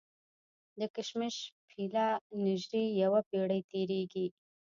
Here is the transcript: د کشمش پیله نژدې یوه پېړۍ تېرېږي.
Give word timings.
د 0.79 0.81
کشمش 0.95 1.35
پیله 1.69 2.07
نژدې 2.45 2.83
یوه 3.01 3.19
پېړۍ 3.29 3.61
تېرېږي. 3.71 4.25